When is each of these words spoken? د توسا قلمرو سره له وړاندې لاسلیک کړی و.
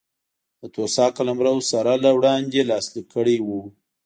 د 0.61 0.63
توسا 0.75 1.05
قلمرو 1.17 1.55
سره 1.71 1.91
له 2.03 2.09
وړاندې 2.17 2.67
لاسلیک 2.69 3.05
کړی 3.15 3.37
و. 3.45 3.47